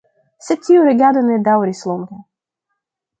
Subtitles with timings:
[0.45, 2.17] Sed tiu regado ne daŭris longe.